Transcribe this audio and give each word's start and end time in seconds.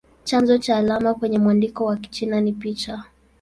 Chanzo 0.23 0.57
cha 0.57 0.77
alama 0.77 1.13
kwenye 1.13 1.39
mwandiko 1.39 1.85
wa 1.85 1.97
Kichina 1.97 2.41
ni 2.41 2.53
picha. 2.53 3.03